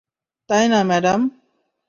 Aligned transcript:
তাই 0.49 0.65
না, 0.71 0.79
অ্যাডাম? 0.89 1.21